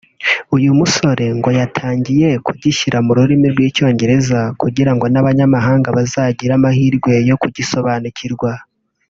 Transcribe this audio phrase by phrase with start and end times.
[0.55, 8.51] uyu musore ngo yatangiye kugishyira mu rurimi rw'icyongereza kugirango n'abanyamahanga bazagire amahirwe yo kugisobanukirwa